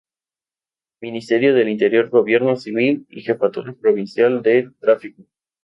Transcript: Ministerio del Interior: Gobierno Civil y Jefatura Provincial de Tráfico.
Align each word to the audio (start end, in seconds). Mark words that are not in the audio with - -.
Ministerio 0.99 1.53
del 1.53 1.69
Interior: 1.69 2.09
Gobierno 2.09 2.55
Civil 2.55 3.05
y 3.11 3.21
Jefatura 3.21 3.73
Provincial 3.79 4.41
de 4.41 4.71
Tráfico. 4.79 5.21